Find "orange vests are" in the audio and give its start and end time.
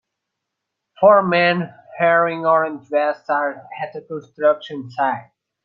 2.43-3.67